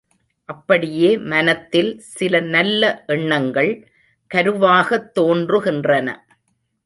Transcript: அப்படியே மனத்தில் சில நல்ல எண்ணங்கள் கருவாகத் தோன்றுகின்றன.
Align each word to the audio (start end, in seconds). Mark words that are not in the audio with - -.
அப்படியே 0.45 1.17
மனத்தில் 1.17 1.99
சில 1.99 2.39
நல்ல 2.39 3.03
எண்ணங்கள் 3.07 3.87
கருவாகத் 4.33 5.11
தோன்றுகின்றன. 5.19 6.07